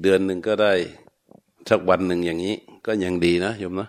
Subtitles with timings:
[0.00, 0.72] เดือนหนึ่งก็ได้
[1.68, 2.54] สักวันหนึ่งอย่างนี้
[2.86, 3.88] ก็ยังดีนะโยมนะ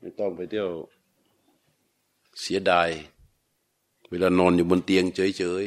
[0.00, 0.68] ไม่ต้องไปเที่ยว
[2.40, 2.88] เสียดาย
[4.10, 5.64] เวลานอนอยู่บนเตียงเฉย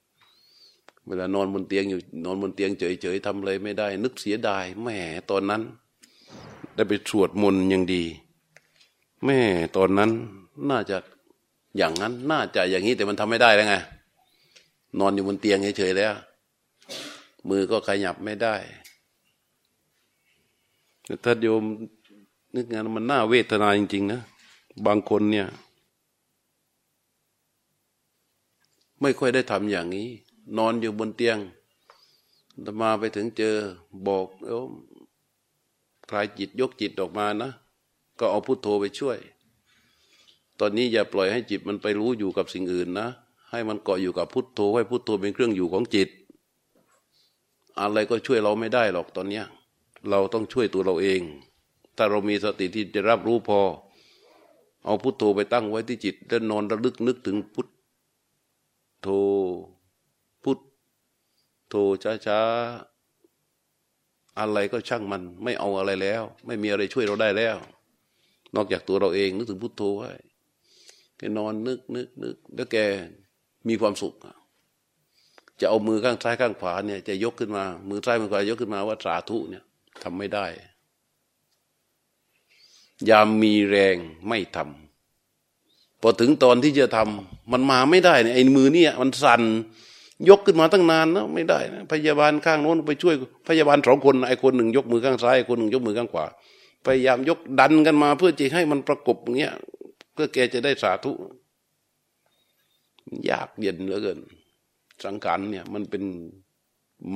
[0.00, 4.96] ๆเวลานอนบนเตียงอยู่นอนบนเตียงเฉยๆทำอะไรไม่ได้ นึกเสียดายแม่
[5.30, 5.62] ตอนนั้น
[6.74, 8.04] ได้ไปสวดมนต์ยังดี
[9.24, 9.38] แม่
[9.76, 10.10] ตอนนั้น
[10.70, 10.96] น่าจะ
[11.76, 13.74] อย่างนั้น น่าจะอย่างนี้แต่มันทำไม่ได้แล้วไง
[15.00, 16.12] นอนอยู่บนเตียงเฉยๆแล้ว
[17.48, 18.54] มือก็ขยับไม่ได้
[21.24, 21.64] ถ้าโยม
[22.54, 24.20] นึกงานมันน่าเวทนาจริง ๆ นะ
[24.86, 25.48] บางคนเนี่ย
[29.00, 30.08] ไม่ค่อยได้ทำอย่างนี้
[30.58, 31.38] นอนอยู่บนเตียง
[32.64, 33.56] ตมาไปถึงเจอ
[34.06, 34.68] บอกเออ
[36.10, 37.50] คลายจิตยกจิตออกมานะ
[38.18, 39.18] ก็เอาพุโทโธไปช่วย
[40.60, 43.08] ตอนนี้อย่าปล่อยให้จิตมันไปรู้อยู่กับสิ่งอื่นนะ
[43.50, 46.08] ให้มันเกาะอยู่กับพุโทโธให้พุโทโธเป็นเครื่องอยู่ของจิต
[47.80, 49.44] อะไรก็ช่วยเราไม่ได้หรอกตอนเนี้ย
[50.10, 51.20] เราต้องช่วยตัวเราเอง
[51.96, 53.60] ถ้าเรามีสติที่จะรับรู้พอ
[54.84, 57.68] เอาพุทโธไปตั้งไว้ที่จิต แล้วนอนระลึกนึกถึงพุท
[59.00, 59.08] โธ
[60.42, 60.58] พุท
[61.68, 62.40] โธช้าช้า
[64.38, 67.56] อะไรก็ช่างมัน ไม่เอาอะไรแล้ว ไม่มีอะไรช่วยเราได้แล้ว
[68.54, 70.10] นอกจากตัวเราเองนึกถึงพุทโธไว้
[71.16, 72.76] แกนอนนึกนึกนึกแล้วแก
[73.68, 74.14] มีความสุข
[75.60, 79.64] จะเอามือข้างซ้ายข้างขวาเนี่ยจะยกขึ้นมา มือซ้ายมือขวายกขึ้นมาว่าสาธุเนี่ย
[80.02, 80.46] ทำไม่ได้
[83.10, 83.96] ยามมีแรง
[84.28, 89.42] ไม่ทำพอถึงตอนที่จะทำมันมาไม่ได้เนี่ยไอ้มือเนี่ยมันสั่น
[90.28, 93.14] ยกขึ้นมาตั้งนานนะไม่ได้นะพยาบาลข้างโน้นไปช่วย
[93.48, 96.24] พยาบาลสองคนไอ้คนหนึ่งยกมือข้างซ้ายไอ้คนหนึ่งยกมือข้างขวา
[96.86, 99.54] พยายามยกดันกันมา เพื่อจะให้มันประกบอย่างเงี้ย
[100.12, 101.12] เพื่อแกจะได้สาธุ
[103.30, 104.18] ยากเย็นเหลือเกิน
[105.04, 106.04] สังขารเนี่ย มันเป็น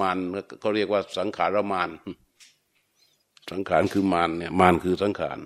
[0.01, 0.19] มาร
[0.61, 1.91] เขาเรียกว่าสังขารมาร
[3.51, 5.39] สังขารคือมารเนี่ยมารคือสังขาร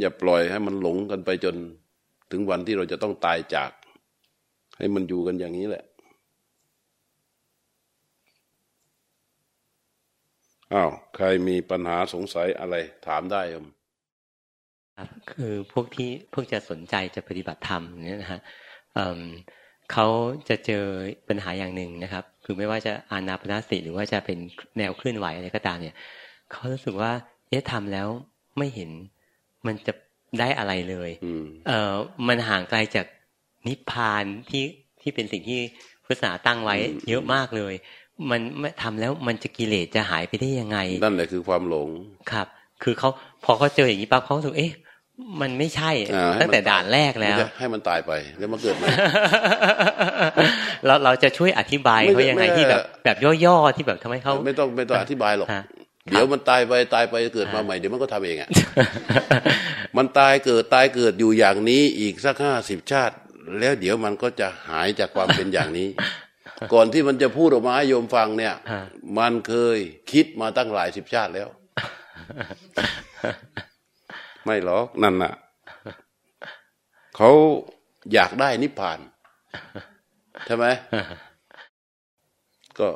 [0.00, 1.56] อย่าปล่อยให้มันหลงกันไปจน
[2.30, 3.70] ถึงวันที่เราจะต้องตายจาก
[4.78, 5.84] ให้มันอยู่กันอย่างนี้แหละ
[10.72, 12.74] อ้าวใครมีปัญหาสงสัยอะไร
[13.06, 13.64] ถามได้ครับ
[15.32, 18.40] คือพวกที่พวกจะสนใจจะปฏิบัติธรรมเนี่ยนะฮะ
[19.92, 20.06] เขา
[20.48, 20.84] จะเจอ
[21.28, 24.38] ปัญหาอย่างหนึ่งนะครับ คือไม่ว่าจะอานาปนาสติหรือว่าจะเป็น
[24.78, 25.94] แนวเคลื่อนไหวอะไรก็ตามเนี่ย
[26.50, 27.12] เขารู้สึกว่า
[27.48, 28.08] เอ๊ะทำแล้ว
[28.58, 28.90] ไม่เห็น
[29.66, 29.92] มันจะ
[30.40, 31.10] ได้อะไรเลย
[31.68, 31.94] เออ
[32.28, 33.06] มันห่างไกลจาก
[33.66, 34.64] นิพพานที่
[35.00, 35.60] ที่เป็นสิ่งที่
[36.04, 36.76] พุทธศาสนาตั้งไว้
[37.08, 37.74] เยอะมากเลย
[38.30, 38.40] มัน
[38.82, 41.88] ทำแล้วมันจะกิเลสจะหายไปได้ยังไง นั่นแหละคือความหลง
[42.32, 42.46] ครับ
[42.82, 43.10] คือเขา
[43.44, 44.72] พอเขาเจออย่างนี้ปั๊บเขาสึกเอ๊ะ
[45.40, 45.90] มันไม่ใช่
[46.40, 48.86] ตั้งแต่ด่านแรกแล้ว ให้มันตายไปแล้วมันเกิดใหม่
[50.86, 55.48] เราเราจะช่วยอธิบายเขายังไงที่แบบแบบย่อๆที่แบบทำให้เขาไม่ต้องไม่ต้องอธิบายหรอก
[56.10, 58.50] เดี๋ยวมันตายไปตายไปเกิดมาใหม่เดี๋ยวมันก็ทำเองอะ
[59.96, 63.14] มันตายเกิดตายเกิดอยู่อย่างนี้อีกสักห้าสิบชาติ
[63.60, 65.88] แล้วเดี๋ยวมันก็จะหายจากความเป็นอย่างนี้
[66.72, 68.54] ก่อนที่มันจะพูดออกมาให้โยมฟังเนี่ย
[69.18, 69.78] มันเคย
[70.12, 71.48] คิดมาตั้งหลายสิบชาติแล้ว
[74.46, 75.34] ไม่หรอกนั่นน่ะ
[77.16, 77.30] เขา
[78.14, 78.98] อยากได้นิพพาน
[80.46, 80.66] ใช่ไหม
[82.78, 82.88] ก็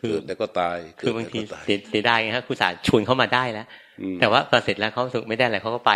[0.00, 1.38] คือแต่ก็ตาย คือบางที
[1.88, 3.66] เสียดายครับครูสาชวนเขามาได้แล้ว
[4.20, 5.92] แต่ว่าพอเสร็จแล้วเขาสุขไม่ได้อะไรเขาก็ไป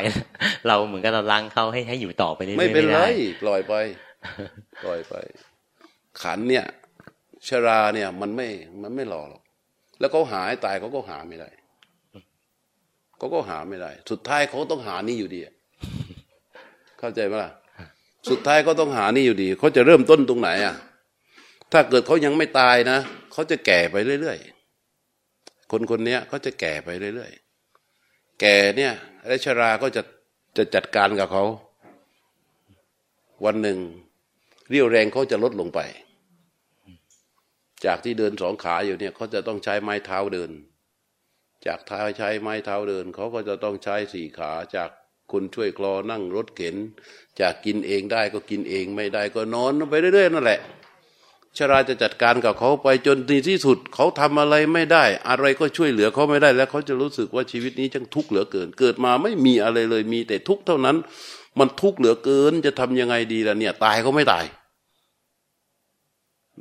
[0.68, 3.00] เราเหมือนกับเราลังเขาให้ให้อยู่ต่อไปเรื่อยๆไม่เป็นไร
[3.42, 3.74] ปล่อยไป
[4.84, 5.14] ปล่อยไป
[6.22, 6.66] ขันเนี่ย
[7.48, 8.48] ชราเนี่ย มันไม่
[8.82, 9.42] มันไม่หล่อหรอก
[10.00, 11.50] แล้วเขาหายตายเขาก็หาไม่ได้
[13.20, 15.40] เขาก็หาไม่ได้ สุดท้ายเขาต้องหานี่อยู่ดี
[16.98, 17.50] เข้าใจไหมล่ะ
[18.30, 20.76] สุดท้ายเขาต้องหานี่อยู่ดี เขาจะเริ่มต้นตรงไหนอะ
[21.72, 22.98] ถ้าเกิดเขายังไม่ตายนะ
[23.32, 28.92] เขาจะแก่ไปเรื่อยๆ คนคนนี้เขาจะแก่ไปเรื่อยๆ แก่เนี่ย
[29.26, 30.02] และชราก็จะ
[30.56, 31.44] จะจัดการกับเขา
[33.44, 33.78] วันหนึ่ง
[34.70, 35.80] เรี่ยวแรงเขาจะลดลงไป
[37.84, 40.50] จากที่เดินสองขาอยู่เนี่ยเขาจะต้องใช้ไม้เท้าเดิน
[41.66, 44.90] จากท้าใช้ไม้เท้าเดิน เขาก็จะต้องใช้สี่ขาจาก
[45.32, 46.76] คนช่วยคลอนั่งรถเข็น
[47.40, 50.60] จากกินเองได้ก็กินเองไม่ได้ก็นอนไปเรื่อยๆนั่นแหละ
[51.58, 53.18] ชราจะจัดการกับเขาไปจน
[53.48, 60.96] ที่สุด เขาทำอะไรไม่ได้ อะไรก็ช่วยเหลือเขาไม่ได้ แล้วเขาจะรู้สึกว่าชีวิตนี้จังทุกข์เหลือเกิน เกิดมาไม่มีอะไรเลยมีแต่ทุกข์เท่านั้น
[61.58, 64.44] มันทุกข์เหลือเกินจะทำยังไงดีล่ะเนี่ย ตายเขาไม่ตาย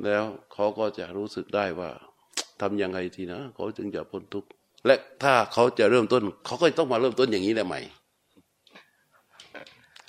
[0.04, 1.90] แล้วเขาก็จะรู้สึกได้ว่า
[2.60, 4.48] ทำยังไงทีนะเขาจึงจะพ้นทุกข์
[4.86, 7.80] และถ้าเขาจะเริ่มต้น เขาก็ต้องมาเริ่มต้นอย่างนี้แหละใหม่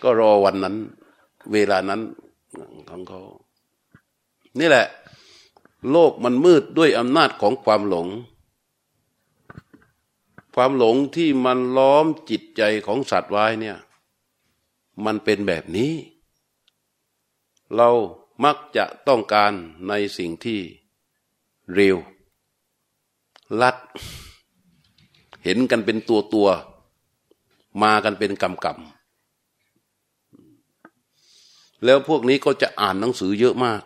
[0.03, 0.75] ก็รอวันนั้น
[1.51, 2.01] เวลานั้น
[2.89, 3.21] ของเขา
[4.59, 4.85] นี่แหละ
[5.91, 8.07] โลกมันมืดด้วยอำนาจของความหลง
[10.55, 13.77] ความหลงที่มันล้อมจิตใจของสัตว์ไว้เนี่ย
[15.05, 15.93] มันเป็นแบบนี้
[17.75, 17.89] เรา
[18.43, 19.51] มักจะต้องการ
[19.87, 20.59] ในสิ่งที่
[21.73, 21.97] เร็ว
[23.61, 23.75] ลัด
[25.43, 26.47] เห็นกันเป็นตัวตัว
[27.81, 28.75] มากันเป็นกำกำ
[31.85, 33.81] แล้วพวกนี้ก็จะอ่านหนังสือเยอะมาก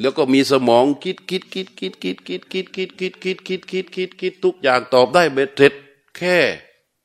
[0.00, 5.72] แล้วก็มีสมองคิดคิดคิดคิดคิดคิดคิดคิดคิดคิดคิดคิดคิดคิดทุกอย่างตอบได้เบ็ดเสร็จ
[6.16, 6.36] แค่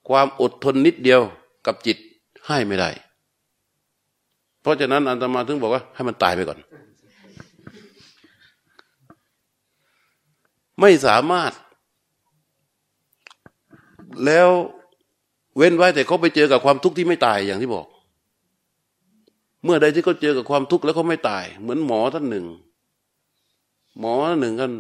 [0.08, 1.22] ความอดทนนิดเดียว
[1.66, 1.98] กับจิต
[2.48, 2.90] ให้ไม่ได้
[4.62, 6.60] เพราะฉะนั้นอันตมาถึงบอกว่า ให้มันตายไปก่อน
[10.80, 11.52] ไม่สามารถ
[14.26, 14.50] แล้ว
[15.58, 17.86] เว้นไว้แต่เขาไปเจอกับความทุกข์ที่ไม่ตายอย่างที่บอก
[19.64, 22.46] เมื่อใดที่เขาเจอกับความทุกข์แล้วเขาไม่ตาย เหมือนหมอท่านหนึ่ง
[24.00, 24.72] หมอท่านหนึ่งกัน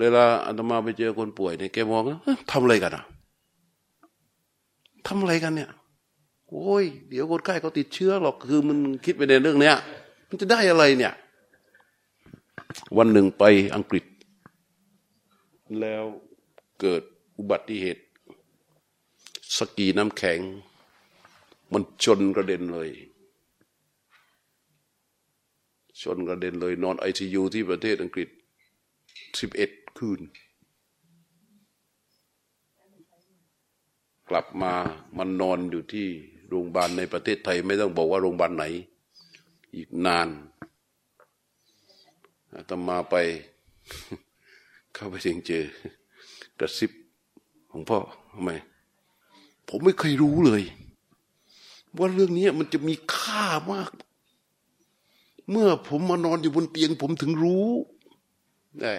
[0.00, 2.02] เวลาอัตมาไปเจอคนป่วยเนี่ยแกมอง
[2.52, 3.04] ทำอะไรกันอะ
[5.06, 5.70] ทำอะไรกันเนี่ย
[6.50, 9.76] โอ้ย เดี๋ยวคนไข้เขาติดเชื้อหรอกคือมันคิดไปในเรื่องเนี้ย
[10.28, 11.12] มันจะได้อะไรเนี่ย
[12.98, 13.44] วันหนึ่งไป
[13.74, 14.04] อังกฤษ
[15.80, 16.04] แล้ว
[16.80, 17.02] เกิด
[17.38, 18.02] อุบัติเหตุ
[19.56, 20.40] สกีน้ำแข็ง
[21.72, 22.90] มันชนกระเด็นเลย
[26.02, 28.28] ชนกระเด็นเลย นอนไอซียูที่ประเทศอังกฤษ
[29.40, 30.20] สิบเอ็ดคืน
[34.30, 34.74] กลับมา
[35.18, 36.08] มันนอนอยู่ที่
[36.48, 38.64] โรงพยาบาลในประเทศไทย ไม่ต้องบอกว่าโรงพยาบาลไหน
[39.76, 40.28] อีกนาน
[42.54, 43.14] อาตมาไป
[44.94, 45.64] เข้าไปเจงเจอ
[46.60, 46.92] กระซิบ
[47.70, 47.98] ของพ่อ
[48.32, 48.50] ทำไม
[49.68, 50.62] ผมไม่เคยรู้เลย
[51.98, 53.90] ว่าเรื่องนี้มันจะมีค่ามาก
[55.50, 57.68] เมื่อผมมานอนอยู่บนเตียง ผมถึงรู้
[58.80, 58.94] ได้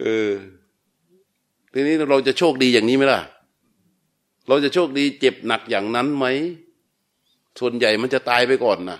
[0.00, 0.32] เออ
[1.72, 3.20] ทีนี้เราจะโชคดีอย่างนี้ไหมล่ะ
[4.48, 6.26] เราจะโชคดีเจ็บหนักอย่างนั้นไหม
[7.60, 8.98] ส่วนใหญ่มันจะตายไปก่อนนะ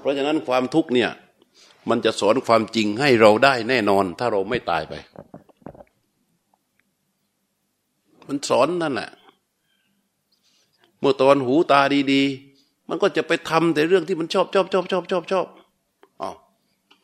[0.00, 1.10] เพราะฉะนั้นความทุกข์เนี่ย
[1.90, 4.94] มันจะสอนความจริงให้เราได้แน่นอน ถ้าเราไม่ตายไป
[8.26, 9.10] มันสอนนั่นแหละ
[11.00, 11.80] เมื่อตอนหูตา
[12.12, 15.46] ดีๆ มันก็จะไปทำแต่เรื่องที่มันชอบชอบชอบชอบชอบชอบ
[16.20, 16.30] อ๋อ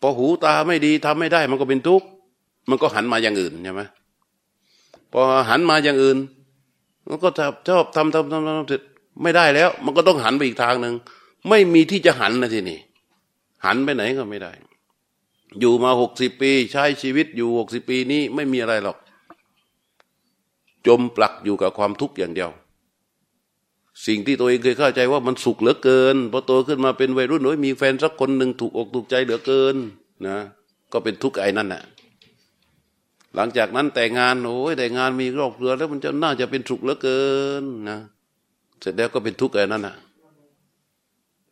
[0.00, 2.06] พอหูตาไม่ดีทำไม่ได้ มันก็เป็นทุกข์
[2.70, 3.82] มันก็หันมาอย่างอื่นใช่ไหม
[5.12, 6.18] พอหันมาอย่างอื่น
[7.08, 7.28] มันก็
[7.68, 8.80] ชอบทำทำทำทำเสร็จ
[9.22, 10.94] ไม่ได้แล้ว มันก็ต้องหันไปอีกทางหนึ่ง
[11.48, 12.78] ไม่มีที่จะหันนะทีนี่
[13.66, 14.52] หันไปไหนก็ไม่ได้
[15.60, 18.96] อยู่มาหกสิบปี ใช้ชีวิตอยู่หกสิบปีนี้ไม่มีอะไรหรอก
[20.86, 22.50] จมปลักอยู่กับความทุกข์อย่างเดียว
[24.06, 29.76] สิ่งที่ตัวเองเคยเข้าใจว่ามันสุขเหลือเกินพอโตขึ้นมาเป็นวัยรุ่นโอ้ยมีแฟนสักคนหนึ่งถูกอกถูกใจเหลือเกิน
[30.26, 30.38] นะ
[30.92, 31.82] ก็เป็นทุกข์ไอ้นั่นแหละ
[33.34, 37.22] หลังจากนั้นแต่งงานโอ้ยแต่งงานมีครอบครัวแล้วมันจะน่าจะเป็นสุขเหลือเกิ
[37.62, 37.98] นนะ
[38.80, 39.96] เสร็จแล้วก็เป็นทุกข์ไอ้นั่นน่ะ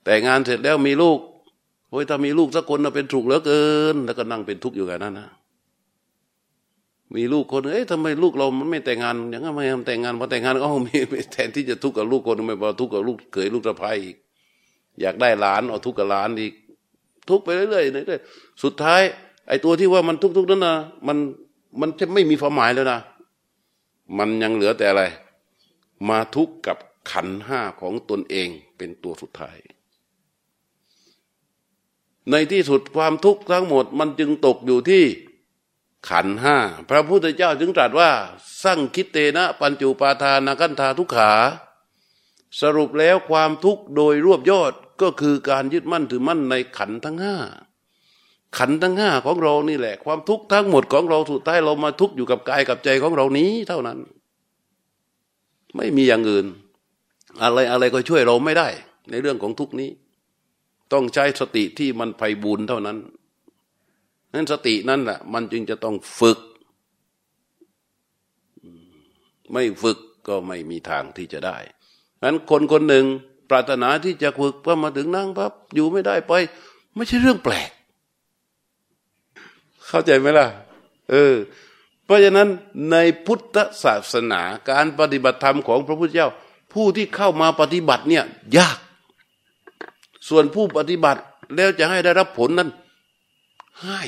[0.05, 1.19] แต่งงานเสร็จแล้วมีลูก
[1.94, 3.64] โอ้ยถ้ามีลูกสักคนน่ะเป็นทุกเหลือเกิ
[3.94, 5.29] น แล้วก็นั่งเป็นทุกข์อยู่กันนั้นนะ
[7.14, 10.98] มีลูกคนเอ้ยทำไมลูกเรามันไม่แต่งงานอย่างนั้นไม่ทำแต่งงานพอแต่งงานก็มี
[11.32, 14.17] แทนที่จะทุกข์กับลูกคนไม่พอทุกข์กับลูกเขยลูกสะใภ้อีก
[15.01, 16.55] อยากได้หลานเอาทุกข์กับหลานอีก
[17.29, 19.03] ทุกข์ไปเรื่อยๆเรื่อยๆสุดท้าย
[19.48, 21.17] ไอ้ตัวที่ว่ามันทุกข์ๆนั้นนะมัน
[21.81, 23.01] มันจะไม่มีความหมายแล้วนะ
[24.19, 25.03] มันยังเหลือแต่อะไร
[26.08, 26.77] มาทุกข์กับ
[27.10, 29.56] ขันห้าของตนเองเป็นตัวสุดท้าย
[32.31, 35.04] ในที่สุดความทุกข์ทั้งหมดมันจึงตกอยู่ที่
[36.08, 36.56] ขันห้า
[36.88, 38.10] พระพุทธเจ้าจึงตรัสว่า
[38.64, 41.32] สร้างคิดเตนะ ปัญจุปาทานาคันธาทุกขา
[42.60, 47.36] สรุปแล้วความทุกข์โดยรวบยอดก็คือการยึดมั่นถือมั่นในขันทั้งห้า
[48.58, 53.98] ขันทั้งห้าของเรานี่แหละ ความทุกข์ทั้งหมดของเราสุดท้ายเรามาทุกข์อยู่กับกายกับใจของเรานี้เท่านั้น
[55.76, 56.46] ไม่มีอย่างอื่น
[57.43, 58.69] อะไรอะไรก็ช่วยเราไม่ได้
[59.10, 59.90] ในเรื่องของทุกนี้
[60.94, 62.98] ต้องใช้สติที่มันไพบูรณ์เท่านั้น
[64.34, 66.39] นั้นสตินั่นแหละมันจึงจะต้องฝึก
[69.53, 69.98] ไม่ฝึก
[70.29, 71.56] ก็ไม่มีทางที่จะได้
[72.24, 73.06] นั้นคนคนหนึ่ง
[73.51, 76.32] ปรารถนาที่จะฝึกพอมาถึงนั่งพับอยู่ไม่ได้ไป
[76.94, 77.70] ไม่ใช่เรื่องแปลก
[79.86, 80.46] เข้าใจไหมล่ะ
[81.10, 81.34] เออ
[82.05, 82.48] เพราะฉะนั้น
[82.91, 82.96] ใน
[83.27, 86.29] พุทธศาสนาการปฏิบัติธรรมของพระพุทธเจ้า
[86.72, 88.24] ผู้ที่เข้ามาปฏิบัติเนี่ย
[88.58, 88.79] ยาก
[90.28, 91.20] ส่วนผู้ปฏิบัติ
[91.56, 92.70] แล้วจะให้ได้รับผลนั้น
[93.82, 94.02] ให้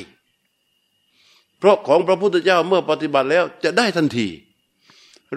[1.59, 4.29] เพราะของพระพุทธเจ้าเมื่อปฏิบัติแล้วจะได้ทันที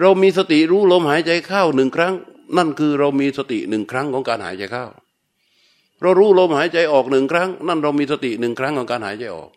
[0.00, 2.14] เรามีสติรู้ลมหายใจเข้าหนึ่งครั้ง
[2.56, 4.84] นั่นคือเรามีสติหนึ่งครั้งของการหายใจเข้า
[6.00, 9.50] เรารู้ลมหายใจออกหนึ่งครั้ง นั่นเรามีสติหนึ่งครั้งของการหายใจออก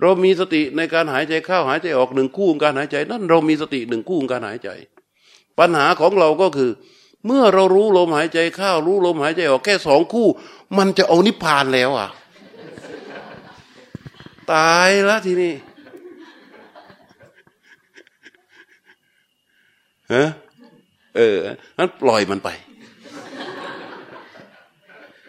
[0.00, 4.68] เรามีสติในการหายใจเข้าหายใจออกหนึ่งคู่ของการหายใจ นั่นเรามีสติหนึ่งคู่ของการหายใจ
[5.58, 6.70] ปัญหาของเราก็คือ
[7.26, 10.28] เมื่อเรารู้ลมหายใจเข้ารู้ลมหายใจออกแค่สองคู่
[10.78, 12.08] มันจะเอานิพพานแล้วอะ
[14.52, 15.52] ตายแล้วทีนี้
[20.14, 20.28] ฮะ
[21.16, 21.36] เออ
[21.78, 22.48] นั้นปล่อยมันไป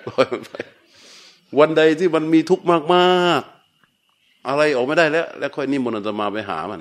[0.08, 0.54] ปล่อยมันไป
[1.60, 3.42] วันใดที่มันมีทุกข์มาก
[3.94, 6.80] ๆ อะไรออกไม่ได้แล้ว แล้วค่อยนิมนต์อาตมาไปหามัน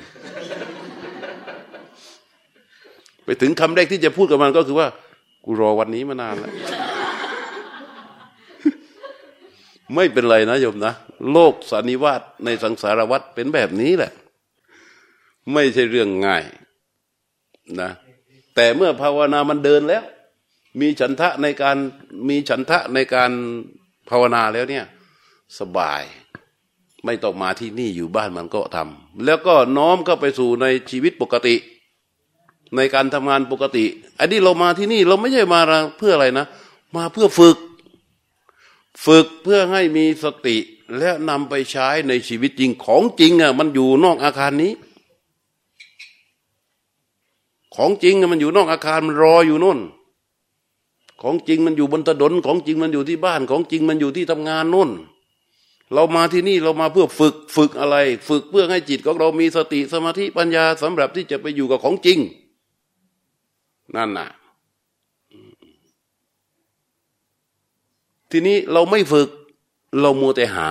[3.25, 4.89] ไปถึงคำแรกที่จะพูดกับมันก็คือว่า
[5.45, 6.53] กูรอวันนี้มานานแล้ว
[9.95, 10.95] ไม่เป็นไรนะโยมนะ
[11.33, 14.13] โลกสันนิวาตในสังสารวัฏเป็นแบบนี้แหละ
[15.53, 16.45] ไม่ใช่เรื่องง่าย
[17.81, 17.91] นะ
[18.55, 20.05] แต่เมื่อภาวนามันเดินแล้ว
[20.81, 21.77] มีฉันทะในการ
[22.29, 23.31] มีฉันทะในการ
[24.11, 24.85] ภาวนาแล้วเนี่ย
[25.59, 26.03] สบาย
[27.05, 31.55] ไม่ต้องมาที่นี่อยู่บ้านมันก็ทำแล้วก็น้อมเข้าไปสู่ในชีวิตปกติ
[32.77, 33.85] ในการทำงานปกติ
[34.19, 35.61] อันนี้เรามาที่นี่เราไม่ใช่มา
[35.99, 36.47] เพื่ออะไรนะ
[36.97, 37.57] มาเพื่อฝึก
[39.07, 40.57] ฝึกเพื่อให้มีสติ
[40.99, 44.73] และนำไปใช้ในชีวิตจริงของจริงอะมันอยู่นอกอาคารนี้
[47.75, 49.79] ของจริงมันอยู่นอกอาคารมันรออยู่นู่น
[51.23, 54.91] ของจริงมันอยู่บนถนนของจริงมันอยู่ที่บ้านของจริงมันอยู่ที่ทำงานนู่น
[55.95, 57.97] เรามาที่นี่เรามาเพื่อฝึกฝึกอะไร
[58.29, 62.19] ฝึกเพื่อให้จิตของเรามีสติสมาธิปัญญาสำหรับที่จะไปอยู่กับของจริง
[63.97, 64.29] นั่นน่ะ
[68.31, 69.29] ทีนี้เราไม่ฝึก
[70.01, 70.71] เรามัวแต่หา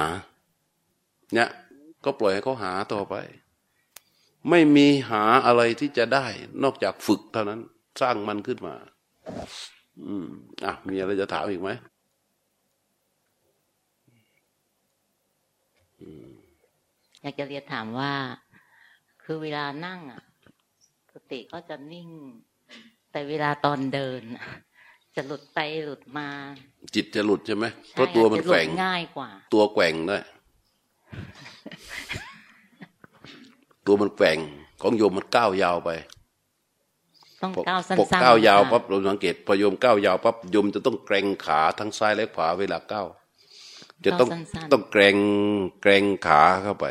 [1.33, 1.49] เนี่ย
[2.05, 3.15] ก็ปล่อยให้เขาหาต่อไป
[4.49, 6.25] ไม่มีหาอะไรที่จะได้
[6.63, 7.59] นอกจากฝึกเท่านั้น
[8.01, 8.75] สร้างมันขึ้นมา
[10.07, 10.27] อืม
[10.65, 11.69] อะ มีอะไรจะถามอีกไหม
[17.21, 18.11] อยากจะเรียนถามว่า
[19.23, 20.21] คือเวลานั่งอะ
[21.13, 22.09] สติก็จะนิ่ง
[23.11, 24.21] แต่เวลาตอนเดิน
[25.15, 26.27] จะหลุดไปหลุดมา
[26.95, 30.17] จิตจะหลุดใช่ไหมเพราะตัวมันแกว่งง่ายกว่า ตัวแกว่งได้
[33.87, 34.37] ตัวมันแกว่ง
[34.81, 35.89] ของโยมมันก้าวยาวไป
[37.41, 43.07] ต้องก้าวสั้นๆก้าวยาวปั๊บเราสังเกตพอโยมก้าวยาวปั๊บโยมจะต้องเกรงขาทั้งซ้ายและขวาเวลาก้าว
[44.05, 44.29] จะต้อง
[44.71, 45.15] ต้องเกรง
[45.81, 46.85] เกรงขาเข้าไป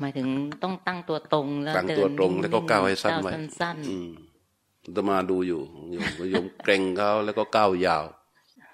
[0.00, 0.26] หมายถึง
[0.62, 8.04] ต้องตั้งตัวตรงแล้วตั้งตัวตรงแล้วก็ก้าวให้สั้นไว้สั้นจะมาดูอยู่โยมโยมเกรงเขาแล้วก็ก้าวยาว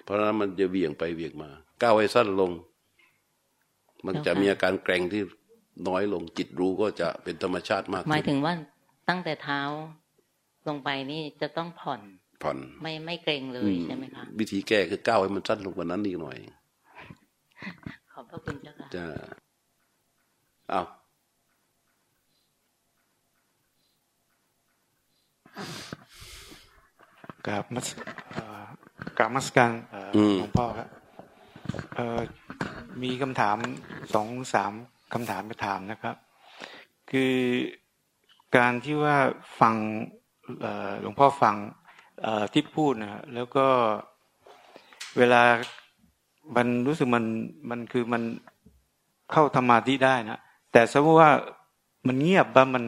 [0.03, 1.49] เพราะนั้นมันจะเวี่ยงไปเวี่ยงมา
[1.81, 2.51] ก้าวให้สั้นลง
[4.05, 5.21] มันจะมีอาการเกรงที่
[5.87, 8.53] น้อยลงจิตรู้ก็จะเป็นธรรมชาติมากหมายถึงว่า
[9.09, 9.61] ตั้งแต่เท้า
[10.67, 12.01] ลงไปนี่จะต้องผ่อน
[12.43, 16.37] ผ่อนไม่ไม่เกรงเลยใช่ไหมคะวิธีแก้คือก้าวให้มันสั้นลงกว่านั้นอีกหน่อย
[18.11, 19.05] ขอบพระคุณเจ้าค่ะจะ
[20.69, 20.81] เอา
[27.47, 27.87] กับมัส
[29.17, 29.71] กับมัสการ
[30.37, 30.87] หลวงพ่อครับ
[33.01, 33.57] มีคำถาม
[34.13, 34.71] สองสาม
[35.13, 36.15] คำถามไปถามนะครับ
[37.11, 37.33] คือ
[38.57, 39.17] การที่ว่า
[39.59, 39.75] ฟัง
[41.01, 41.55] หลวงพ่อฟัง
[42.53, 43.67] ที่พูดนะแล้วก็
[45.17, 45.41] เวลา
[46.55, 47.25] มันรู้สึกมัน
[47.69, 48.23] มันคือมัน
[49.31, 51.31] เข้าธรรมาธิได้นะแต่สมมติว่า
[52.07, 52.85] มันเงียบบ้ามัน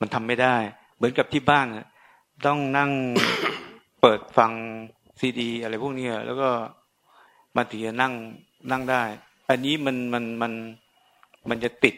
[0.00, 0.56] มันทำไม่ได้
[0.94, 1.66] เหมือนกับที่บ้าน
[2.46, 2.90] ต้องนั่ง
[3.35, 4.52] เปิดฟัง
[5.20, 6.48] ซีดี อะไรพวกนี้แล้วก็
[7.56, 8.12] มาถีนั่ง
[8.70, 9.02] นั่งได้
[9.50, 10.52] อันนี้มันมันมัน
[11.48, 11.96] มันจะติด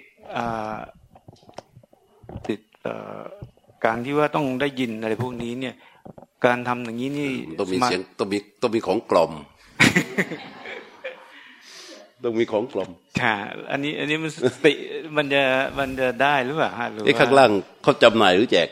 [2.49, 2.61] ติด
[3.85, 5.75] การที่ว่าต้องได้ยินอะไรพวกนี้เนี่ย
[6.47, 9.33] การทำอย่างนี้นี่ต้องมีเสียงต้องมีต้องมีของกล่อม
[12.25, 13.35] ต้องมีของกล่อมค่ะ
[13.71, 14.31] อันนี้ อันนี้มัน
[14.65, 14.73] ติ
[15.17, 15.43] มันจะ
[15.79, 17.51] มันจะได้หรือเปล่าฮะหรือว่าข้างล่าง
[17.83, 18.69] เขาจำหน่ายหรือแจก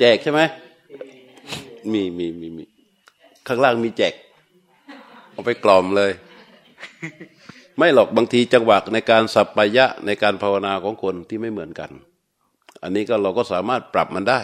[0.00, 0.40] แจกใช่ไหม
[1.92, 2.64] มีมีมีมี
[3.46, 4.14] ข้างล่างมีแจก
[5.32, 6.12] เอาไปกล่อมเลย
[7.78, 11.90] ไม่หรอกบางทีจังหวะในการสัพพยะในการภาวนาของคนที่ไม่เหมือนกัน
[12.82, 14.40] อันนี้ก็เราก็สามารถปรับมันได้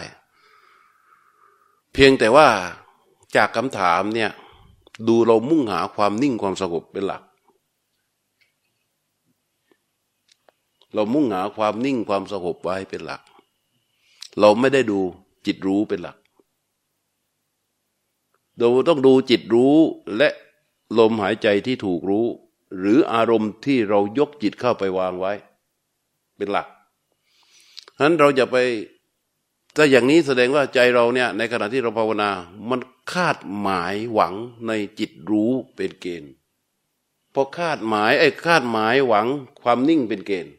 [1.93, 2.47] เพียงแต่ว่า
[3.35, 4.31] จากคำถามเนี่ย
[5.07, 7.23] ดูเรามุ่งหาความนิ่งความสงบเป็นหลัก
[10.93, 13.21] เรามุ่งหาความนิ่งความสงบไว้เป็นหลัก
[14.39, 14.99] เราไม่ได้ดู
[15.45, 16.17] จิตรู้เป็นหลัก
[18.57, 19.77] เราต้องดูจิตรู้
[20.17, 20.29] และ
[20.97, 22.25] ลมหายใจที่ถูกรู้
[22.77, 25.33] หรืออารมณ์ที่เรายกจิตเข้าไปวางไว้
[26.37, 26.67] เป็นหลัก
[27.97, 28.57] ฉะนั้นเราจะไป
[29.75, 32.29] ถ้าอย่างนี้แสดงว่าใจเราเนี่ย ในขณะที่เราภาวนา
[32.69, 32.79] มัน
[33.13, 34.33] คาดหมายหวัง
[34.67, 36.31] ในจิตรู้เป็นเกณฑ์
[37.33, 39.27] พอคาดหมายไอ้คาดหมายหวัง
[39.61, 40.53] ความนิ่งเป็นเกณฑ์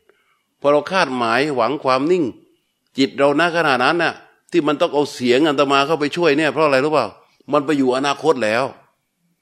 [0.60, 2.24] พอเราคาดหมายหวังความนิ่ง
[2.98, 4.14] จิตเราณขณะนั้นน่ะ
[4.50, 7.06] ที่มันต้องเอาเสียงอันตมาเข้าไปช่วยเนี่ยเพราะอะไรรู้เปล่า
[7.52, 8.64] มันไปอยู่อนาคตแล้ว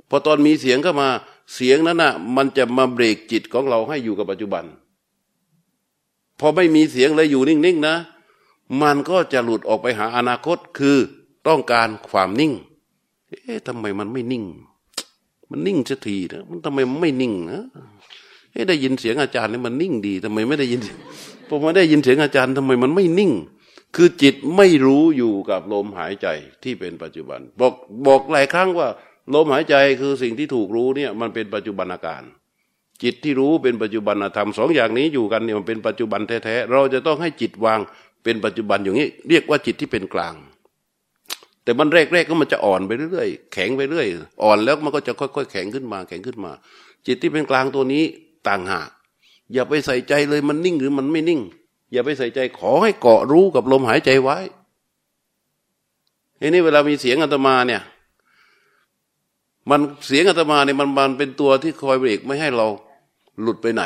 [0.08, 1.08] พอตอนมีเสียงเข้ามา
[1.54, 4.64] เสียงนั้นน่ะ มันจะมาเบรกจิตของเราให้อยู่กับปัจจุบัน
[6.40, 7.96] พอไม่มีเสียงเลยอยู่นิ่งๆนะ
[8.82, 10.98] มันก็จะหลุดออกไปหาอนาคตคือ
[11.46, 12.52] ต้องการความนิ่ง
[13.28, 14.44] เอ๊ะทำไมมันไม่นิ่ง
[15.50, 17.62] มันนิ่งสักทีนะมันทำไมมันไม่นิ่งนะ
[18.52, 20.80] เอ๊ะได้ยินเสียงอาจารย์นี่มันนิ่งดีทำไมไม่ได้ยิน
[21.48, 23.32] พอมาได้ยินเสียงอาจารย์ทำไมมันไม่นิ่ง
[23.96, 26.28] คือจิตไม่รู้อยู่กับลมหายใจ
[26.62, 27.74] ที่เป็นปัจจุบัน บอก
[28.06, 28.88] บอกหลายครั้งว่า
[29.34, 32.22] ลมหายใจคือสิ่งที่ถูกรู้เนี่ยมันเป็นปัจจุบันอาการ
[33.02, 37.80] จิตที่รู้เป็นปัจจุบันธรรมสองอย่างนี้อยู่กันเนี่ยมันเป็นปัจจุบันแท้ๆเราจะต้องให้จิตวาง
[38.24, 40.34] เป็นปัจจุบันอย่างนี้ เรียกว่าจิตที่เป็นกลาง
[41.64, 44.06] แต่มันแรกๆก็มันจะอ่อนไปเรื่อยๆแข็งไปเรื่อย
[44.42, 46.52] อ่อนแล้วมันก็จะค่อยๆแข็งขึ้นมา แข็งขึ้นมา
[47.06, 48.04] จิตที่เป็นกลางตัวนี้
[48.48, 48.88] ต่างหาก
[49.52, 51.40] อย่าไปใส่ใจเลยมันนิ่งหรือมันไม่นิ่ง
[51.92, 54.38] อย่าไปใส่ใจขอให้เกาะรู้กับลมหายใจไว้
[56.40, 57.82] ทีนี้เวลามีเสียงอัตมาเนี่ย
[59.70, 62.66] มันเสียงอาตมาเนี่ยมันมันเป็นตัวที่คอยเบรกไม่ให้เรา
[63.40, 63.84] หลุดไปไหน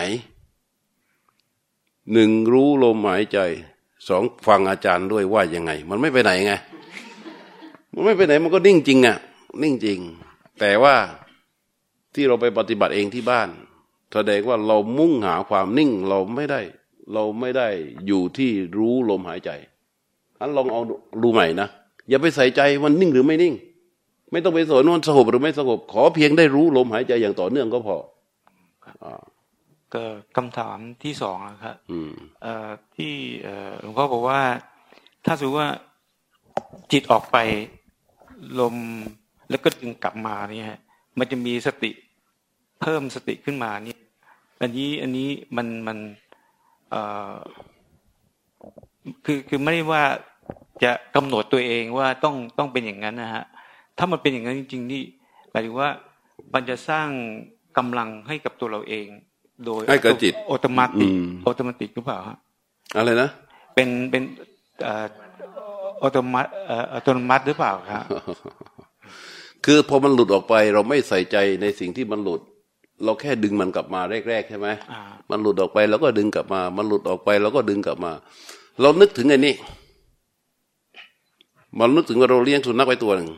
[2.12, 3.38] หนึ่งรู้ลมหายใจ
[4.08, 6.52] สองฟังอาจารย์ด้วยว่ายังไง มันไม่ไปไหนไง
[7.92, 9.18] มันไม่ไปไหน มันก็นิ่งจริงอะ่ะ
[9.62, 9.98] นิ่งจริง
[10.60, 10.96] แต่ว่า
[12.14, 13.48] ที่เราไปปฏิบัติเองที่บ้าน
[14.12, 16.60] แสดงว่าเรามุ่งหาความนิ่งเราไม่ได้
[17.14, 17.68] เราไม่ได้
[18.06, 19.50] อยู่ที่รู้ลมหายใจ
[20.40, 20.80] อันลองเอา
[21.22, 21.68] ดูใหม่นะ
[22.08, 23.54] อย่าไปใส่ใจมันนิ่งหรือไม่นิ่ง
[24.32, 27.96] ไม่ต้องไปสนว่าสงบหรือไม่สงบขอเพียงได้รู้ลมหายใจอย่างต่อเนื่องก็พอ
[29.94, 30.04] ก็
[30.36, 31.76] คำถามที่สองนะครับ
[32.96, 33.14] ที่
[33.80, 34.40] หลวงพ่อบอกว่า
[35.26, 35.70] ถ้าสมมติว่า
[36.92, 37.36] จิตออกไป
[38.60, 38.75] ลม
[39.50, 40.78] แล้วก็ดึงกลับมาเนี่ย
[41.19, 41.90] มันจะมีสติ
[42.80, 43.97] เพิ่มสติขึ้นมานี่
[44.60, 45.99] อันนี้อันนี้มันมัน
[49.25, 50.02] คือคือไม่ได้ว่า
[50.84, 53.44] จะกำหนดตัวเองว่าต้องต้องเป็นอย่างนั้นนะฮะ
[53.99, 55.02] ถ้ามันเป็นอย่างนั้นจริงๆนี่
[55.50, 55.88] หมายถึงว่า
[56.54, 57.08] มันจะสร้าง
[57.78, 59.06] กำลังให้กับตัวเราเอง
[59.64, 60.92] โดยให้กับจิตออโตมัติ
[61.44, 62.36] ออโตมัติหรือเปล่าฮะ
[62.96, 63.30] อะไรนะ
[63.75, 64.22] เป็นเป็น
[64.86, 64.88] อ
[66.02, 68.04] อโตมัติออโตมัติหรือเปล่าครับ
[69.64, 72.40] คือพอมันหลุดออกไปเราไม่ใส่ใจในสิ่งที่มันหลุด
[73.04, 74.69] เราแค่ดึงมันกลับมาแรกๆใช่ไหม
[75.30, 78.13] มันหลุดออกไปเราก็ดึงกลับมา มันหลุดออกไปเราก็ดึงกลับมา
[78.80, 79.54] เรานึกถึงไอ้นี่
[81.78, 83.28] มันนึกถึงว่าเราเลี้ยงสุนัขไว้ตัวหนึ่ง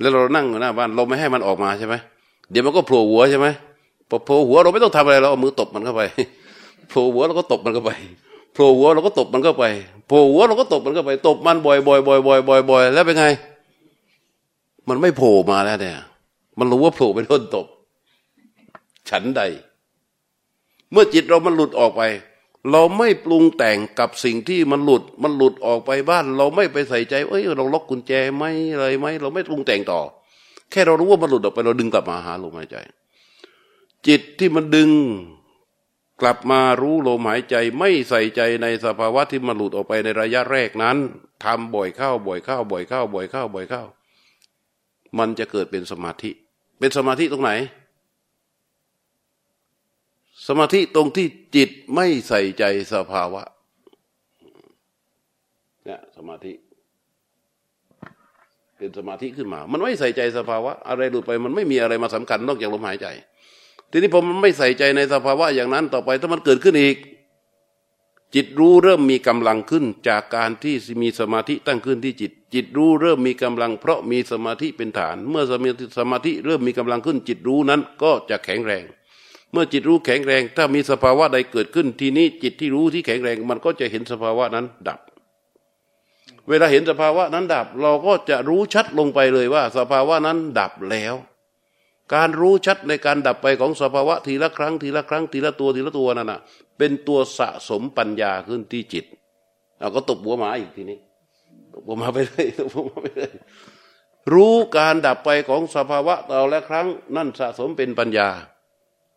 [0.00, 1.94] แล้วเรานั่งอยู่หน้าบ้านเราไม่ให้มันออกมาใช่ไหม
[2.50, 3.46] เดี๋ยวมันก็โผล่หัวใช่ไหม
[4.08, 6.02] พอโผล่หัวเราไม่ต้องทำอะไรเราเอามือตบมันเข้าไป
[6.90, 7.90] โผล่หัวเราก็ตบมันเข้าไป
[8.54, 9.64] โผล่หัวเราก็ตบมันเข้าไป
[10.08, 13.24] โผล่หัวเราก็ตบมันเข้าไป ตบมันบ่อยบ่อยบ่อยบ่อยบ่อยบ่อยแล้วเป็นไง
[14.88, 15.98] มันไม่โผล่มาแล้วเนี่ย
[16.58, 17.66] มันรู้ว่าโผล่เป็นต้นตบ
[19.10, 19.42] ฉันใด
[20.90, 22.02] เมื่อจิตเรามันหลุดออกไป
[22.70, 30.00] เราไม่ปรุงแต่งกับสิ่งที่มันหลุดมันหลุดออกไปบ้าน เราไม่ไปใส่ใจเอ้ยเราล็อกกุญแจไหมอะไรไหมเราไม่ปรุงแต่งต่อ
[30.70, 32.76] แค่เรารู้ว่ามันหลุดออกไป เราดึงกลับมาหาลมหายใจ
[34.06, 34.90] จิตที่มันดึง
[36.20, 40.96] กลับมารู้ลมหายใจไม่ใส่ใจในสภาวะที่มันหลุดออกไปในระยะแรกนั้น
[41.44, 43.82] ทำบ่อยเข้าบ่อยเข้าบ่อยเข้าบ่อยเข้าบ่อยเข้า
[45.18, 46.30] มันจะเกิดเป็นสมาธิ
[46.78, 47.52] เป็นสมาธิตรงไหน
[50.48, 51.26] สมาธิตรงที่
[51.56, 53.42] จิตไม่ใส่ใจสภาวะ
[55.84, 56.52] เนี่ยสมาธิ
[58.76, 63.06] เป็นสมาธิขึ้นมา มันไม่ใส่ใจสภาวะ อะไรหลุดไป มันไม่มีอะไรมาสำคัญนอกจากลมหายใจ
[63.90, 66.96] ทีนี้พอมันไม่ใส่ใจในสภาวะอย่างนั้นต่อไปถ้ามันเกิดขึ้นอีก
[68.34, 75.44] จิตรู้เริ่มมีกำลังขึ้น จากการที่มีสมาธิตั้งขึ้นที่จิต จิตรู้เริ่มมีกำลัง เพราะมีสมาธิเป็นฐาน เมื่อ
[75.98, 78.84] สมาธิเริ่มมีกำลังขึ้น จิตรู้นั้นก็จะแข็งแรง
[79.54, 85.00] เมื่อจิตรู้แข็งแรง ถ้ามีสภาวะใดเกิดขึ้นทีนี้จิตที่รู้ที่แข็งแรง มันก็จะเห็นสภาวะนั้นดับ
[86.48, 91.14] เวลาเห็นสภาวะนั้นดับ เราก็จะรู้ชัดลงไปเลยว่า สภาวะนั้นดับแล้ว
[92.14, 96.40] การรู้ชัดในการดับไปของสภาวะทีละครั้งทีละครั้งทีละตัวทีละตัวนั่นนะ
[96.78, 99.04] เป็นตัวสะสมปัญญาขึ้นที่จิต
[99.78, 100.98] เราก็ตบหัวหมาอีกทีนี้
[101.72, 103.32] ตบหัวหมาไปเลยตบหัวหมาไปเลย
[104.32, 106.86] รู้การดับไปของสภาวะต่อละครั้ง
[107.16, 108.28] นั่นสะสมเป็นปัญญา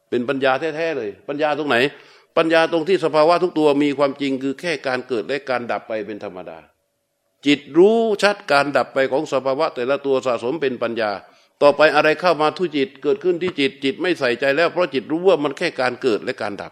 [0.09, 1.77] เป็นปัญญาแท้ๆเลย ปัญญาตรงไหน
[2.37, 6.57] ปัญญาตรงที่สภาวะทุกตัวมีความจริงคือแค่การเกิดและการดับไปเป็นธรรมดา
[7.45, 11.11] จิตรู้ชัดการดับไปของสภาวะ แต่ละตัวสะสมเป็นปัญญา
[11.61, 16.71] ต่อไปอะไรเข้ามาทุจิตเกิดขึ้นที่จิตจิตไม่ใส่ใจแล้ว เพราะจิตรู้ว่ามันแค่การเกิดและการดับ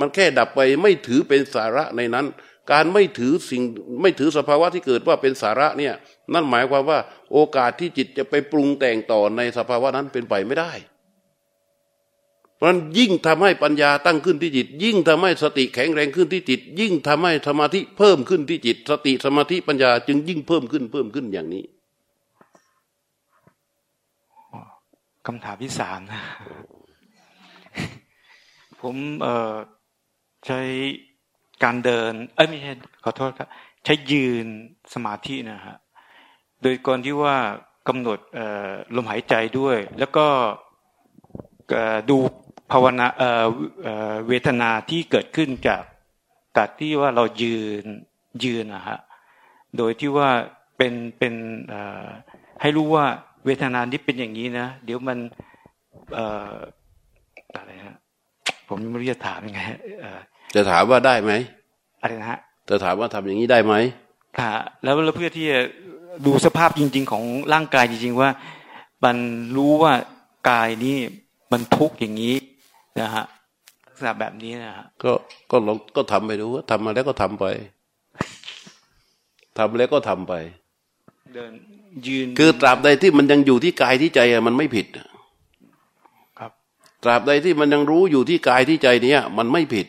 [0.00, 2.26] มันแค่ดับไปไม่ถือเป็นสาระในนั้น
[2.72, 3.62] การไม่ถือสิ่ง
[4.02, 5.94] ไม่ถือสภาวะที่เกิดว่าเป็นสาระเนี่ย
[6.32, 6.98] นั่นหมายความว่า
[7.32, 10.72] โอกาสที่จิตจะไปปรุงแต่งต่อในสภาวะนั้นเป็นไปไม่ได้
[12.64, 21.64] ราะนั้นยิ่งทำให้ปัญญาตั้งขึ้นที่จิต ยิ่งทำให้สติแข็งแรงขึ้นที่จิต ยิ่งทำให้สมาธิเพิ่มขึ้นที่จิต สติสมาธิปัญญาจึงยิ่งเพิ่มขึ้นเพิ่มขึ้นอย่างนี้
[25.26, 26.22] คำถามที่สามนะ
[28.80, 29.54] ผมเอ่อ
[30.46, 30.60] ใช้
[31.64, 32.72] การเดิน เอ้ยไม่ใช่
[33.04, 33.48] ขอโทษครับ
[33.84, 34.46] ใช้ยืน
[34.94, 35.76] สมาธินะฮะ
[36.62, 37.36] โดยก่อนที่ว่า
[37.88, 38.18] กำหนด
[38.96, 40.26] ลมหายใจด้วย แล้วก็
[42.10, 42.18] ดู
[42.72, 43.06] ภาวนา
[44.28, 45.82] เวทนาที่เกิดขึ้นจาก
[46.56, 47.84] จากที่ว่าเรายืน
[48.44, 48.98] ยืนนะฮะ
[49.76, 50.28] โดยที่ว่า
[50.76, 51.34] เป็นเป็น
[52.60, 53.04] ให้รู้ว่า
[53.44, 55.18] เวทนานี้เป็นอย่างนี้นะ เดี๋ยวมัน
[57.54, 57.96] อะไรฮะ
[58.68, 59.60] ผมไม่รู้จะถามยังไง
[60.54, 61.32] จะถามว่าได้ไหม
[62.00, 63.74] อะไรนะฮะจะถามว่าทำอย่างนี้ได้ไหม
[64.38, 65.60] ค่ะแล้วเพื่อที่จะ
[66.26, 68.30] ดูสภาพจริง ๆ ของร่างกายจริง ๆ ว่า
[69.04, 69.16] มัน
[69.56, 69.92] รู้ว่า
[70.50, 70.96] กายนี้
[71.52, 72.34] มันทุกข์อย่างนี้
[73.00, 73.24] นะฮะ
[73.86, 75.12] ลักษณะแบบนี้นะฮะก็
[75.50, 77.44] ก็ลองก็ทำไปดูว่าทำมาแล้วก็ทำไป
[79.58, 80.34] ทำแล้วก็ทำไป
[81.34, 81.52] เดิน
[82.06, 84.86] ยืน คือตราบใดที่มันยังอยู่ที่กายที่ใจอะมันไม่ผิด
[86.38, 86.52] ครับ
[87.04, 89.86] ตราบใดที่มันยังรู้อยู่ที่กายที่ใจเนี้ยมันไม่ผิด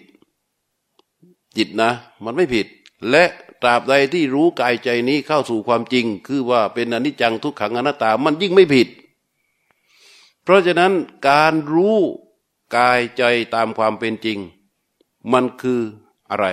[1.57, 1.91] จิตนะ
[2.25, 2.67] มันไม่ผิด
[3.11, 3.23] และ
[3.61, 8.87] ตราบใดที่รู้กายใจนี้เข้าสู่ความจริง คือว่าเป็นอนิจจังทุกขังอนัตตา มันยิ่งไม่ผิด
[10.43, 10.91] เพราะฉะนั้น
[11.29, 11.97] การรู้
[12.75, 13.23] กายใจ
[13.55, 14.39] ตามความเป็นจริง
[15.33, 15.81] มันคือ
[16.31, 16.47] อะไร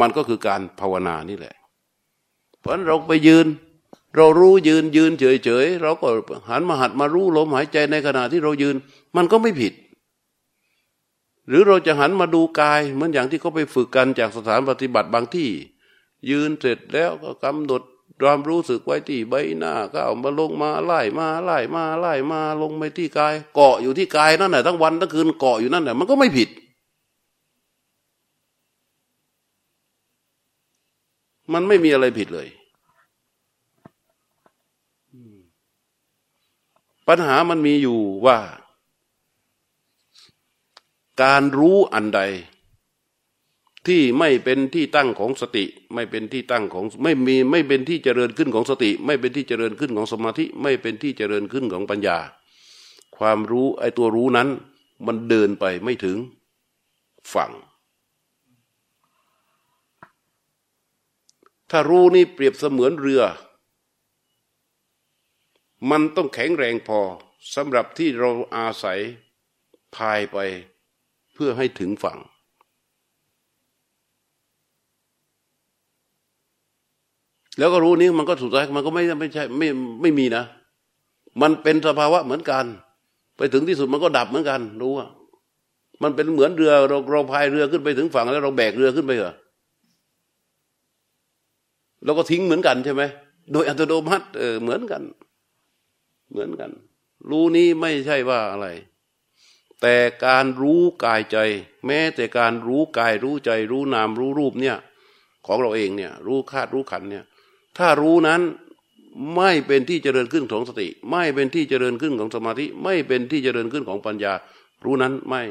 [0.00, 1.54] มันก็คือการภาวนานี่แหละ
[2.60, 3.46] เพราะเราไปยืน
[4.16, 6.08] เรารู้ยืนยืนเฉยเฉยเราก็
[6.48, 8.76] หันมาหัดมารู้ลมหายใจในขณะที่เรายืน
[9.16, 9.72] มันก็ไม่ผิด
[11.48, 15.50] หรือเราจะหันมาดูกายเหมือนอย่างที่เขาไปฝึกกันจากสถานปฏิบัติบางที่
[16.30, 17.82] ยืนเสร็จแล้วก็กำหนด
[18.20, 26.48] ความรู้สึกไว้ที่ใบหน้าก็เอามาลงมาไล่มาไล่มาไล่มาลงไปที่กาย เกาะอยู่ที่กายนั่นแหละทั้งวันทั้งคืนเกาะอยู่นั่นแหละมันก็ไม่ผิด
[31.52, 32.48] มันไม่มีอะไรผิดเลย
[37.08, 38.38] ปัญหามันมีอยู่ว่า
[41.22, 42.20] การรู้อันใด
[43.86, 52.18] ที่ไม่เป็นที่ตั้งของสติ ไม่เป็นที่ตั้งของไม่มีไม่เป็นที่เจริญขึ้นของสติ ไม่เป็นที่เจริญขึ้นของสมาธิ ไม่เป็นที่เจริญขึ้นของปัญญา
[53.16, 54.48] ความรู้ไอ้ตัวรู้นั้น
[55.06, 56.16] มันเดินไปไม่ถึง
[57.34, 57.52] ฝั่ง
[61.70, 63.22] ถ้ารู้นี่เปรียบเสมือนเรือ
[65.90, 67.00] มันต้องแข็งแรงพอ
[67.54, 69.00] สำหรับที่เราอาศัย
[69.96, 70.38] พายไป
[71.34, 72.18] เพื่อให้ถึงฝั่ง
[77.58, 79.68] แล้วก็รู้นี้มันก็สุดท้ายมันก็ไม่ไม่ใช่ไม่
[80.02, 80.44] ไม่มีนะ
[81.42, 82.64] มันเป็นสภาวะเหมือนกัน
[83.36, 85.06] ไปถึงที่สุดมันก็ดับเหมือนกัน รู้ว่า
[86.02, 89.34] มันเป็นเหมือนเรือเราเราพายเรือขึ้นไปถึงฝั่งแล้วเราแบกเรือขึ้นไปเหรอ
[92.04, 93.02] เราก็ทิ้งเหมือนกันใช่ไหม
[93.52, 95.02] โดยอัตโนมัติเออเหมือนกัน
[96.30, 96.70] เหมือนกัน
[97.30, 98.66] รู้นี้ไม่ใช่ว่าอะไร
[99.82, 101.38] แต่การรู้กายใจ
[101.86, 104.76] แม้แต่การรู้กายรู้ใจ รู้นามรู้รูปเนี่ย
[105.46, 107.24] ของเราเองเนี่ย รู้คาดรู้ขันเนี่ย
[107.78, 108.40] ถ้ารู้นั้น
[109.36, 114.32] ไม่เป็นที่เจริญขึ้นของสติ ไม่เป็นที่เจริญขึ้นของสมาธิ ไม่เป็นที่เจริญขึ้นของปัญญา
[114.84, 115.42] รู้นั้นไม่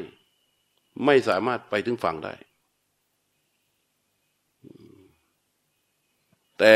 [1.05, 2.33] ไม่สามารถไปถึงฝั่งได้
[6.59, 6.75] แต่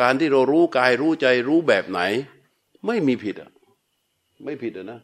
[0.00, 2.00] การที่เรารู้กายรู้ใจรู้แบบไหน
[2.86, 3.50] ไม่มีผิดอะ
[4.44, 5.00] ไม่ผิดอะนะ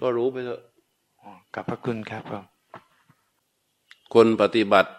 [0.00, 0.60] ก็รู้ไปเถอะ
[1.54, 2.44] ขอบพระคุณครับผม
[4.14, 4.90] คนปฏิบัติ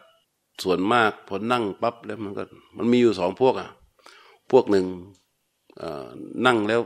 [0.63, 2.43] ส่วนมากพอนั่งปั๊บแล้วมันก็
[2.77, 3.69] มันมีอยู่สองพวกอะ
[4.51, 4.85] พวกหนึ่ง
[6.45, 6.81] นั่งแล้ว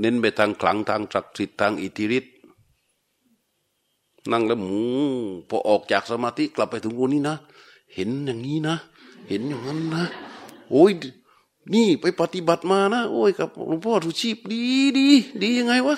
[0.00, 2.34] เน้นไปทางขลังทางศักดิ์สิทธิ์ทางอิทธิฤทธิ์
[4.30, 4.80] นั่งแล้วหมู
[5.48, 7.36] พอออกจากสมาธิกลับไปถึงวันนี้นะ
[7.94, 8.76] เห็นอย่างนี้นะ
[9.28, 10.04] เห็นอย่างนั้นนะ
[10.70, 10.92] โอ้ย
[11.74, 14.62] นี่ไปปฏิบัติมานะโอ้ยกับหลวงพ่อทุชีพดี
[14.98, 15.06] ดี
[15.42, 15.96] ดียังไงวะ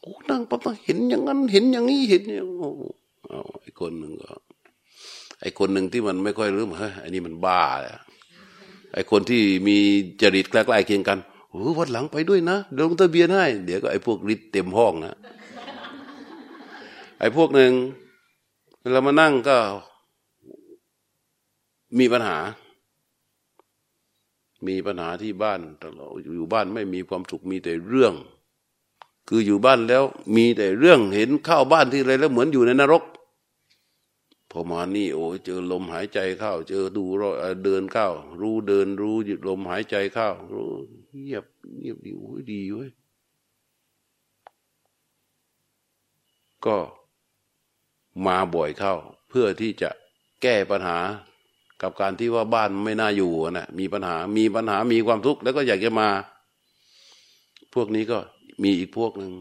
[0.00, 2.68] โอ้นั่งปั๊บเห็นอย่างนั้น เห็นอย่างนี้เห็นอย่างโอ้
[3.60, 4.32] ไอ้คนหนึ่งก็
[5.44, 7.92] ไอ้คนหนึ่งที่มันไม่ค่อยรู้เฮ้ยอันนี้มันบ้าเลย
[8.94, 9.76] ไอ้คนที่มี
[10.20, 11.18] จริตใกล้ๆเคียงกัน
[11.50, 15.16] โอ้วันหลังไปด้วยนะเดี๋ยวลงทะเบียนให้ เดี๋ยวก็ไอ้พวกฤทธิ์เต็มห้องนะ
[17.20, 17.72] ไอ้พวกหนึ่ง
[18.92, 19.56] เรามานั่งก็
[21.98, 22.38] มีปัญหา
[24.66, 28.14] มีปัญหาที่บ้านตลอดอยู่บ้านไม่มีความสุขมีแต่เรื่อง
[29.28, 30.04] คืออยู่บ้านแล้ว
[30.36, 33.02] มีแต่เรื่องเห็นเข้าบ้านที่ไรแล้วเหมือนอยู่ในนรก
[34.56, 37.22] พอมานี่โอ้เจอลมหายใจเข้า เจอดูร
[37.64, 38.08] เดินเข้า
[38.40, 40.68] รู้เดินรู้หยุดลมหายใจเข้ารู้
[41.22, 41.44] เงียบ
[41.78, 42.90] เงียบดีโอ้ยดีเว้ย
[46.66, 46.76] ก็
[48.26, 48.94] มาบ่อยเข้า
[49.28, 49.90] เพื่อที่จะ
[50.42, 50.98] แก้ปัญหา
[51.82, 56.08] กับการที่ว่าบ้านไม่น่าอยู่นะมีปัญหามีปัญหามีความทุกข์แล้วก็อยากจะมา
[57.74, 58.18] พวกนี้ก็
[58.62, 59.32] มีอีกพวกหนึ่ง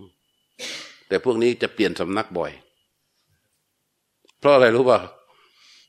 [1.07, 2.53] แต่พวกนี้จะเปลี่ยนสำนักบ่อย
[4.43, 4.99] เพราะอะไรรู้ป่ะ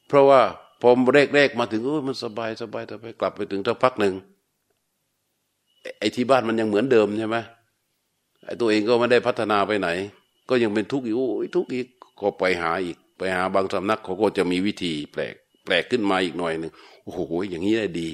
[0.08, 0.40] เพราะว่า
[0.80, 0.90] พอ
[1.34, 4.14] แรกๆมาถึงโอ้มันสบายสบายแต่ไปกลับไปถึงสักพักหนึ่ง
[5.98, 7.36] ไอ้ที่บ้านมันยังเหมือนเดิมใช่ไหม
[8.44, 9.88] ไอ้ตัวเองก็ไม่ได้พัฒนาไปไหน
[10.48, 11.22] ก็ยังเป็นทุกข์อยู่
[11.56, 11.86] ทุกข์อีก
[12.20, 16.72] ก็ไปหาอีก ไปหาบางสำนักเขาก็จะมีวิธีแปลก แปลกขึ้นมาอีกหน่อยหนึ่ง
[17.04, 18.08] โอ้โหอย่างนี้ได้ดี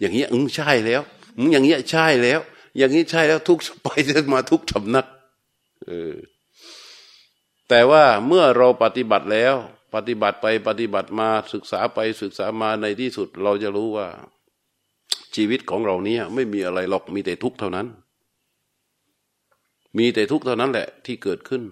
[0.00, 1.02] อย่างนี้อืมใช่แล้ว
[1.36, 2.40] อืมอย่างนี้ใช่แล้ว
[2.78, 3.88] อย่างนี้ใช่แล้วทุกไป
[4.34, 5.06] มาทุกสำนัก
[5.86, 6.14] เออ
[7.68, 9.54] แต่ว่าเมื่อเราปฏิบัติแล้ว
[9.94, 14.08] ปฏิบัติไปปฏิบัติมาศึกษาไปศึกษามาในที่สุด เราจะรู้ว่า
[15.34, 17.86] ชีวิตของเราเนี้ยไม่มีอะไรหรอกมีแต่ทุกข์เท่านั้น
[19.98, 21.62] มีแต่ทุกข์เท่านั้นแหละที่เกิดขึ้น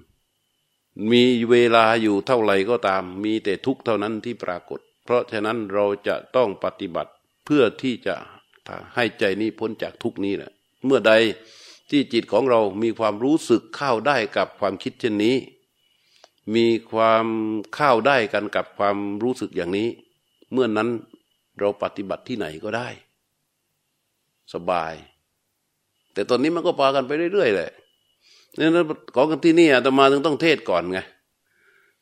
[1.13, 7.11] มีเวลาอยู่เท่าไหร่ก็ตาม มีแต่ทุกข์เท่านั้นที่ปรากฏ เพราะฉะนั้นเราจะต้องปฏิบัติ
[7.45, 8.15] เพื่อที่จะ
[8.95, 10.51] ให้ใจนี้พ้นจากทุกนี้แหละ
[10.85, 11.13] เมื่อใด
[11.91, 15.37] ที่จิตของเรามีความรู้สึกเข้าได้กับความคิดเช่นนี้
[16.55, 17.27] มีความ
[17.75, 19.89] เข้าได้กันกับความรู้สึกอย่างนี้
[20.53, 20.89] เมื่อนนั้น
[21.59, 22.89] เราปฏิบัติที่ไหนก็ได้
[24.55, 24.95] สบาย
[26.13, 27.71] แต่ตอนนี้มันก็พากันไปเรื่อยๆเลย
[28.59, 30.99] นี่นะของกันที่นี่อาตมาถึงต้องเทศก่อนไง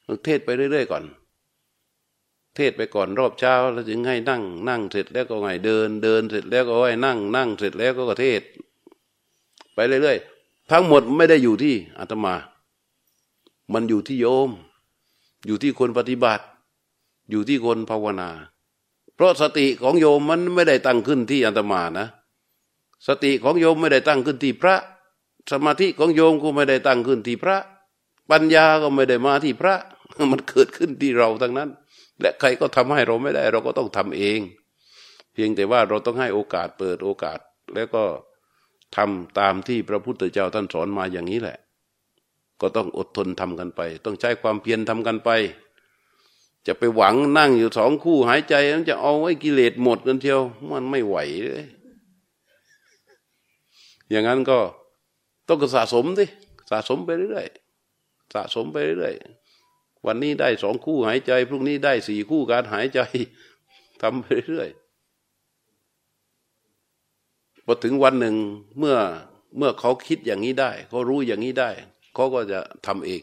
[0.07, 1.05] ต้องเทศไปเรื่อยๆก่อน
[2.57, 8.42] เทศไปก่อนรอบเช้า แล้วถึงให้นั่ง นั่งเสร็จแล้วก็ไงเดิน เดินเสร็จแล้วก็ให้นั่ง นั่งเสร็จแล้วก็เทศ
[9.74, 12.35] ไปเรื่อยๆทั้งหมดไม่ได้อยู่ที่อาตมา
[13.72, 14.51] มันอยู่ที่โยม
[15.46, 16.44] อยู่ที่คนปฏิบัติ
[17.31, 18.31] อยู่ที่คนภาวนา
[19.14, 22.07] เพราะสติของโยมมันไม่ได้ตั้งขึ้นที่อันตมานะ
[23.07, 24.77] สติของโยมไม่ได้ตั้งขึ้นที่พระ
[25.51, 27.57] สมาธิของโยมก็ไม่ได้ตั้งขึ้นที่พระ
[28.31, 29.75] ปัญญาก็ไม่ได้มาที่พระ
[30.33, 31.70] มันเกิดขึ้นที่เราทั้งนั้น
[32.20, 34.40] และใครก็ทำให้เราไม่ได้ เราก็ต้องทำเอง
[35.33, 37.38] เพียงแต่ว่าเราต้องให้โอกาสเปิดโอกาส
[37.75, 38.03] แล้วก็
[38.96, 41.59] ทำตามที่พระพุทธเจ้าท่านสอนมาอย่างนี้แหละ
[42.62, 45.31] ก็ต้องอดทนทำกันไป ต้องใช้ความเพียรทำกันไป
[46.66, 51.66] จะไปหวังนั่งอยู่สองคู่หายใจมันจะเอาไว้กิเลสหมดกันเทียว มันไม่ไหวเลย
[54.11, 54.59] อย่างนั้นก็
[55.48, 56.27] ต้องสะสมสิ
[56.70, 59.14] สะสมไปเรื่อยๆสะสมไปเรื่อย
[60.07, 63.01] วันนี้ได้สองคู่หายใจ พรุ่งนี้ได้สี่คู่การหายใจ
[64.03, 64.68] ทำไปเรื่อย
[67.66, 68.37] พอถึงวันหนึ่ง
[68.79, 68.96] เมื่อ
[69.59, 71.70] เมื่อเขาคิดอย่างนี้ได้เขารู้อย่างนี้ได้
[72.14, 73.22] เขาก็จะทำเอง